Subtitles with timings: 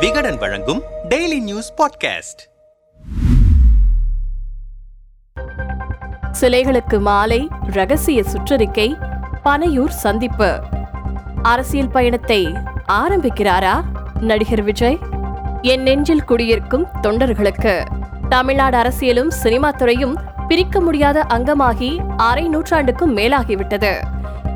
[0.00, 2.54] விகடன் வழங்கும் daily news podcast
[6.40, 9.10] சிலைகளுக்கு மாலை ரகசிய சுற்றறிக்கை
[9.44, 10.60] பனையூர் சந்திப்பு.
[11.42, 12.46] அரசியல் பயணத்தை
[12.92, 13.84] ஆரம்பிக்கிறாரா
[14.20, 14.98] நடிகர் விஜய்?
[15.62, 17.84] என் நெஞ்சில் குடியிருக்கும் தொண்டர்களுக்கு.
[18.28, 20.18] தமிழ்நாடு அரசியலும் சினிமா துறையும்
[20.48, 24.02] பிரிக்க முடியாத அங்கமாகி அரை நூற்றாண்டுக்கும் மேலாகிவிட்டது.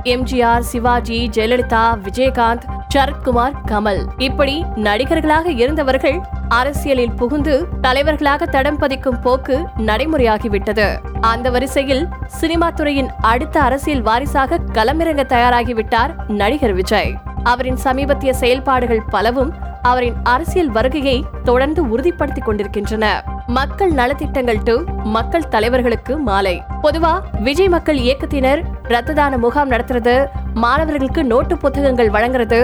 [0.05, 4.21] எம்ஜிஆர் சிவாஜி ஜெயலலிதா விஜயகாந்த் சரத்குமார் கமல்.
[4.21, 10.99] இப்படி நடிகர்களாக இருந்தவர்கள் அரசியலில் புகுந்து தலைவர்களாக தடம் பதிக்கும் போக்கு நடைமுறையாகிவிட்டது.
[11.21, 17.15] அந்த வரிசையில் சினிமா துறையின் அடுத்த அரசியல் வாரிசாக களமிறங்க தயாராகிவிட்டார் நடிகர் விஜய்.
[17.43, 19.53] அவரின் சமீபத்திய செயல்பாடுகள் பலவும்
[19.83, 23.25] அவரின் அரசியல் வருகையை தொடர்ந்து உறுதிப்படுத்திக் கொண்டிருக்கின்றன.
[23.47, 26.63] மக்கள் நலத்திட்டங்கள் டு மக்கள் தலைவர்களுக்கு மாலை.
[26.83, 30.15] பொதுவா விஜய் மக்கள் இயக்கத்தினர் ரத்த தான முகாம் நடத்துறது
[30.63, 32.61] மாணவர்களுக்கு நோட்டு புத்தகங்கள் வழங்குறது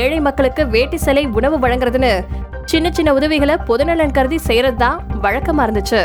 [0.00, 2.12] ஏழை மக்களுக்கு வேட்டி சிலை உணவு வழங்குறதுன்னு
[2.70, 6.00] சின்ன சின்ன உதவிகளை பொதுநலன் கருதி செய்யறது தான் வழக்கமா இருந்துச்சு.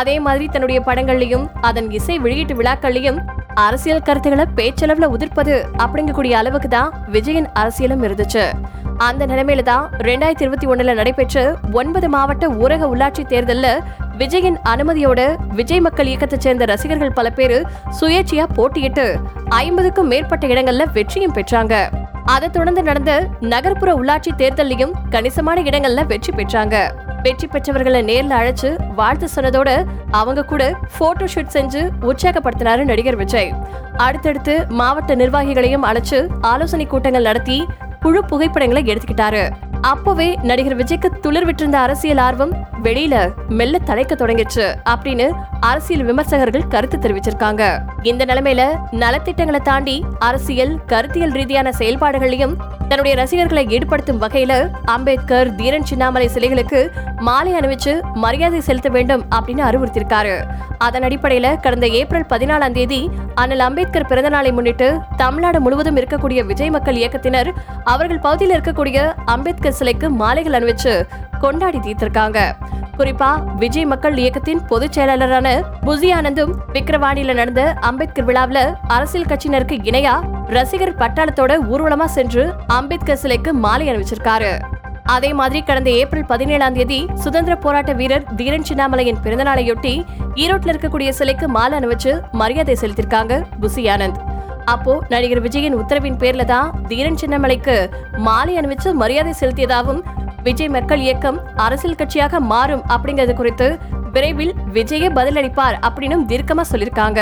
[0.00, 3.20] அதே மாதிரி தன்னுடைய படங்கள்லயும் அதன் இசை வெளியீட்டு விழாக்கள்லயும்
[3.66, 8.44] அரசியல் கருத்துக்களை பேச்சளவுல உதிர்ப்பது அப்படிங்கக்கூடிய அளவுக்கு தான் விஜயன் அரசியலும் இருந்துச்சு.
[9.06, 11.42] அந்த நிலைமையில தான் ரெண்டாயிரத்தி இருபத்தி ஒண்ணுல நடைபெற்ற
[11.80, 13.82] ஒன்பது மாவட்ட ஊரக உள்ளாட்சி தேர்தலில்
[14.20, 15.20] விஜயின் அனுமதியோட
[15.58, 17.56] விஜய் மக்கள் இயக்கத்தை சேர்ந்த ரசிகர்கள் பல பேர்
[17.98, 19.06] சுயேட்சையா போட்டியிட்டு
[19.62, 21.74] ஐம்பதுக்கும் மேற்பட்ட இடங்கள்ல வெற்றியும் பெற்றாங்க.
[22.34, 23.12] அதை தொடர்ந்து நடந்த
[23.52, 26.76] நகர்ப்புற உள்ளாட்சி தேர்தலையும் கணிசமான இடங்கள்ல வெற்றி பெற்றாங்க.
[27.22, 29.70] வெற்றி பெற்றவர்களை நேர்ல அழைச்சு வாழ்த்து சொன்னதோட
[30.20, 30.62] அவங்க கூட
[30.98, 33.50] போட்டோ ஷூட் செஞ்சு உற்சாகப்படுத்தினாரு நடிகர் விஜய்.
[34.06, 36.20] அடுத்தடுத்து மாவட்ட நிர்வாகிகளையும் அழைச்சு
[36.52, 37.58] ஆலோசனை கூட்டங்கள் நடத்தி
[38.00, 39.50] குழு புகைப்படங்களை எடுத்துக்கிட்டாரு.
[39.80, 43.16] அப்பவே நடிகர் விஜய்க்கு துளிர் விட்டிருந்த அரசியல் ஆர்வம் வெளியில
[43.48, 45.26] மெல்ல தலைக்க தொடங்கிச்சு அப்படின்னு
[45.60, 47.62] அரசியல் விமர்சகர்கள் கருத்து தெரிவிச்சிருக்காங்க.
[48.02, 52.56] இந்த நிலைமையில நலத்திட்டங்களை தாண்டி அரசியல் கருத்தியல் ரீதியான செயல்பாடுகளையும்
[52.88, 54.52] தன்னுடைய ரசிகர்களை ஈடுபடுத்தும் வகையில
[54.84, 56.80] அம்பேத்கர் தீரன் சின்னாமலை சிலைகளுக்கு
[57.20, 60.34] மாலை அணிவிச்சு மரியாதை செலுத்த வேண்டும் அப்படின்னு அறிவுறுத்திருக்காரு
[60.78, 63.00] அதன் அடிப்படையில கடந்த ஏப்ரல் பதினாலாம் தேதி
[63.34, 67.50] அண்ணல் அம்பேத்கர் பிறந்த நாளை முன்னிட்டு தமிழ்நாடு முழுவதும் இருக்கக்கூடிய விஜய் மக்கள் இயக்கத்தினர்
[67.84, 70.94] அவர்கள் பகுதியில் இருக்கக்கூடிய அம்பேத்கர் சிலைக்கு மாலைகள் அணிவிச்சு
[71.40, 72.38] கொண்டாடி தீர்த்திருக்காங்க.
[72.98, 75.48] குறிப்பா விஜய் மக்கள் இயக்கத்தின் பொதுச் செயலாளரான
[75.86, 80.14] புசி ஆனந்தும் விக்கிரவாணியில நடந்த அம்பேத்கர் விழாவில் அரசியல் கட்சியினருக்கு இணையா
[80.56, 82.42] ரசிகர் பட்டாளத்தோட ஊர்வலமா சென்று
[82.76, 84.52] அம்பேத்கர் சிலைக்கு மாலை அணிவிச்சிருக்காரு.
[85.14, 89.92] அதே மாதிரி கடந்த ஏப்ரல் பதினேழாம் தேதி சுதந்திர போராட்ட வீரர் தீரன் சின்னாமலையின் பிறந்தநாளையொட்டி
[90.42, 94.20] ஈரோட்டில் இருக்கக்கூடிய சிலைக்கு மாலை அணிவிச்சு மரியாதை செலுத்திருக்காங்க புசி ஆனந்த்.
[94.74, 97.76] அப்போ நடிகர் விஜயின் உத்தரவின் பேர்ல தான் தீரன் சின்னமலைக்கு
[98.28, 100.02] மாலை அணிவிச்சு மரியாதை செலுத்தியதாகவும்
[100.48, 103.68] விஜய் மக்கள் இயக்கம் அரசியல் கட்சியாக மாறும் அப்படிங்கிறது குறித்து
[104.14, 107.20] விரைவில் விஜயே பதிலளிப்பார் அப்படின்னு தீர்க்கமா சொல்லியிருக்காங்க.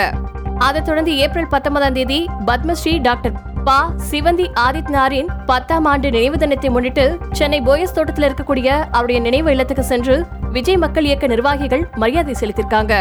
[0.61, 3.34] அதைத் தொடர்ந்து ஏப்ரல் பத்தொன்பதாம் தேதி பத்மஸ்ரீ டாக்டர்
[3.65, 3.78] பா.
[4.11, 10.16] சிவந்தி ஆதித்யநாரின் பத்தாம் ஆண்டு நினைவு தினத்தை முன்னிட்டு சென்னை போயஸ் தோட்டத்தில் இருக்கக்கூடிய அவருடைய நினைவு இல்லத்துக்கு சென்று
[10.50, 12.95] விஜய் மக்கள் இயக்க நிர்வாகிகள் மரியாதை செலுத்திருக்காங்க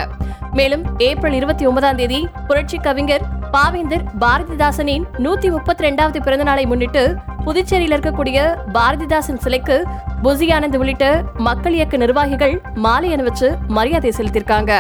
[0.54, 7.04] மேலும் ஏப்ரல் இருபத்தி ஒன்பதாம் தேதி புரட்சி கவிஞர் பாவேந்தர் பாரதிதாசனின் நூத்தி முப்பத்தி ரெண்டாவது பிறந்த நாளை முன்னிட்டு
[7.44, 8.38] புதுச்சேரியில் இருக்கக்கூடிய
[8.74, 9.78] பாரதிதாசன் சிலைக்கு
[10.24, 11.08] புசி ஆனந்த் உள்ளிட்ட
[11.40, 14.74] மக்கள் இயக்க நிர்வாகிகள் மாலை அணிவிச்சு மரியாதை செலுத்திருக்காங்க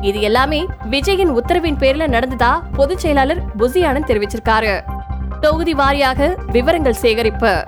[0.00, 4.80] இது எல்லாமே விஜயின் உத்தரவின் பேர்ல நடந்ததா பொதுச் செயலாளர் புசி ஆனந்த் தெரிவிச்சிருக்காரு.
[5.40, 7.64] தொகுதி வாரியாக விவரங்கள் சேகரிப்பு.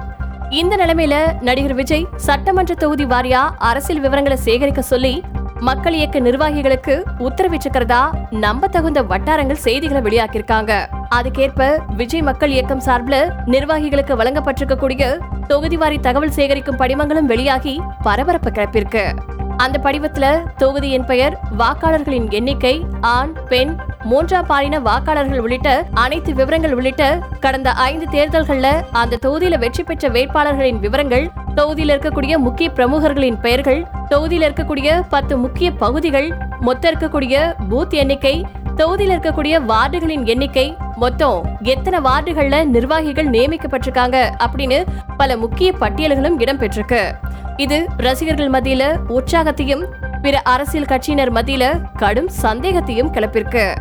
[0.51, 5.25] இந்த நிலைமையில நடிகர் விஜய் சட்டமன்ற தொகுதி வாரியா அரசியல் விவரங்களை சேகரிக்க சொல்லி
[5.61, 10.87] மக்கள் இயக்க நிர்வாகிகளுக்கு உத்தரவிட்டிருக்கிறதா நம்ப தகுந்த வட்டாரங்கள் செய்திகளை வெளியாக்கியிருக்காங்க.
[11.15, 19.15] அதுக்கேற்ப விஜய் மக்கள் இயக்கம் சார்பில் நிர்வாகிகளுக்கு வழங்கப்பட்டிருக்கக்கூடிய தொகுதிவாரி தகவல் சேகரிக்கும் படிமங்களும் வெளியாகி பரபரப்பு கிளப்பிருக்கு
[19.61, 20.27] அந்த படிவத்துல
[20.59, 22.75] தொகுதியின் பெயர் வாக்காளர்களின் எண்ணிக்கை
[23.11, 23.73] ஆண் பெண்
[24.05, 27.05] மூன்றாம் பாலின வாக்காளர்கள் உள்ளிட்ட அனைத்து விவரங்கள் உள்ளிட்ட
[27.41, 34.47] கடந்த ஐந்து தேர்தல்கள்ல அந்த தொகுதியில வெற்றி பெற்ற வேட்பாளர்களின் விவரங்கள் தொகுதியில் இருக்கக்கூடிய முக்கிய பிரமுகர்களின் பெயர்கள் தொகுதியில்
[34.47, 36.29] இருக்கக்கூடிய பத்து முக்கிய பகுதிகள்
[36.61, 37.37] மொத்தம் இருக்கக்கூடிய
[37.71, 38.35] பூத் எண்ணிக்கை
[38.81, 44.79] தொகுதியில் இருக்கக்கூடிய வார்டுகளின் எண்ணிக்கை மொத்தம் எத்தனை வார்டுகள்ல நிர்வாகிகள் நியமிக்கப்பட்டிருக்காங்க அப்படின்னு
[45.17, 47.13] பல முக்கிய பட்டியல்களும் இடம்பெற்றிருக்கு.
[47.57, 49.85] இது ரசிகர்கள் மத்தியில உற்சாகத்தையும்
[50.23, 51.65] பிற அரசியல் கட்சியினர் மத்தியில
[51.97, 53.77] கடும் சந்தேகத்தையும் கிளப்பிருக்கு.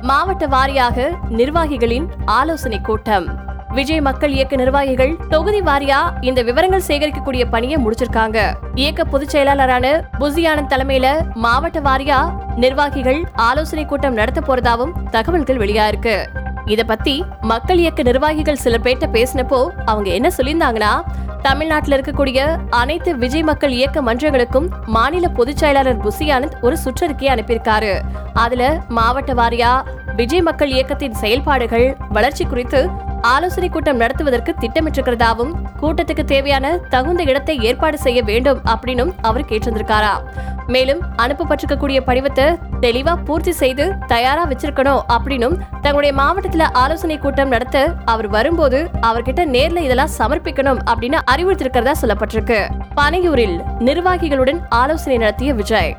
[0.00, 3.26] மாவட்ட வாரியாக நிர்வாகிகளின் ஆலோசனை கூட்டம்.
[3.74, 8.38] விஜய் மக்கள் இயக்க நிர்வாகிகள் தொகுதி வாரியா இந்த விவரங்கள் சேகரிக்கக்கூடிய பணியை முடிச்சிருக்காங்க.
[8.74, 9.86] இயக்க பொதுச் செயலாளரான
[10.20, 12.18] புசியானந்த் தலைமையில மாவட்ட வாரியா
[12.56, 16.28] நிர்வாகிகள் ஆலோசனை கூட்டம் நடத்த போறதாவும் தகவல்கள் வெளியா இருக்கு.
[16.64, 20.92] இத பத்தி மக்கள் இயக்க நிர்வாகிகள் சில பேர்ட்ட பேசினப்போ அவங்க என்ன சொல்லியிருந்தாங்கன்னா
[21.42, 28.00] தமிழ்நாட்டில் இருக்கக்கூடிய அனைத்து விஜய் மக்கள் இயக்க மன்றங்களுக்கும் மாநில பொதுச் செயலாளர் புசியானந்த் ஒரு சுற்றறிக்கையை அனுப்பியிருக்காரு.
[28.34, 29.72] அதுல மாவட்ட வாரியா
[30.16, 32.80] விஜய் மக்கள் இயக்கத்தின் செயல்பாடுகள் வளர்ச்சி குறித்து
[33.32, 40.14] ஆலோசனை கூட்டம் நடத்துவதற்கு திட்டமிட்டிருக்கிறதாவும் கூட்டத்துக்கு தேவையான தகுந்த இடத்தை ஏற்பாடு செய்ய வேண்டும் அப்படின்னும் அவர் கேட்டிருந்திருக்காரா?
[40.66, 42.46] மேலும் அனுப்பப்பட்டிருக்கக்கூடிய படிவத்தை
[42.80, 49.84] தெளிவா பூர்த்தி செய்து தயாரா வச்சிருக்கணும் அப்படின்னும் தங்களுடைய மாவட்டத்துல ஆலோசனை கூட்டம் நடத்த அவர் வரும்போது அவர்கிட்ட நேர்ல
[49.88, 52.58] இதெல்லாம் சமர்ப்பிக்கணும் அப்படின்னு அறிவுறுத்திருக்கிறதா சொல்லப்பட்டிருக்கு.
[52.96, 55.96] பனையூரில் நிர்வாகிகளுடன் ஆலோசனை நடத்திய விஜய்.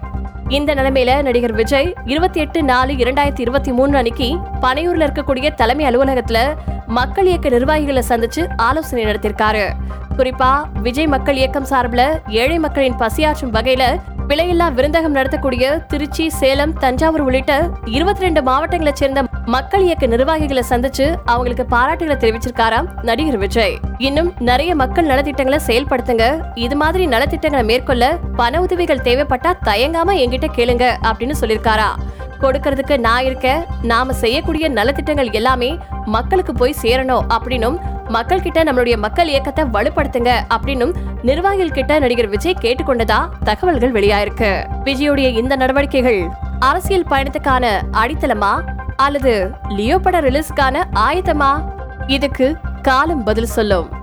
[0.50, 4.28] இந்த நிலைமையில நடிகர் விஜய் இருபத்தி எட்டு நாலு இரண்டாயிரத்தி இருபத்தி மூணு அன்னைக்கு
[4.62, 6.40] பனையூர்ல இருக்கக்கூடிய தலைமை அலுவலகத்துல
[6.88, 9.64] மக்கள் இயக்க நிர்வாகிகளை சந்திச்சு ஆலோசனை நடத்திருக்காரு
[10.18, 10.52] குறிப்பா
[10.82, 13.86] விஜய் மக்கள் இயக்கம் சார்பில் ஏழை மக்களின் பசியாற்றும் வகையில
[14.28, 17.56] விலையில்லா விருந்தகம் நடத்தக்கூடிய திருச்சி சேலம் தஞ்சாவூர் உள்ளிட்ட
[17.86, 23.76] இருபத்தி ரெண்டு மாவட்டங்களை சேர்ந்த மக்கள் இயக்க நிர்வாகிகளை சந்திச்சு அவங்களுக்கு பாராட்டுகளை தெரிவிச்சிருக்காராம் நடிகர் விஜய்.
[23.98, 26.26] இன்னும் நிறைய மக்கள் நலத்திட்டங்களை செயல்படுத்துங்க.
[26.56, 28.06] இது மாதிரி நலத்திட்டங்களை மேற்கொள்ள
[28.36, 31.90] பண உதவிகள் தேவைப்பட்டா தயங்காம என்கிட்ட கேளுங்க அப்படின்னு சொல்லிருக்காரா.
[32.42, 37.78] கொடுக்கறதுக்கு நான் இருக்க நாம செய்யக்கூடிய நலத்திட்டங்கள் எல்லாமே மக்களுக்கு போய் சேரணும் அப்படின்னும்
[38.10, 44.52] மக்கள் கிட்ட நம்மளுடைய மக்கள் இயக்கத்தை வலுப்படுத்துங்க அப்படின்னும் நிர்வாகிகள் கிட்ட நடிகர் விஜய் கேட்டுக்கொண்டதா தகவல்கள் வெளியாயிருக்கு.
[44.88, 46.22] விஜயுடைய இந்த நடவடிக்கைகள்
[46.60, 48.54] அரசியல் பயணத்துக்கான அடித்தளமா
[48.96, 51.74] அல்லது லியோ பட ரிலீஸ்க்கான ஆயத்தமா
[52.08, 53.95] இதுக்கு காலம் பதில் சொல்லும்.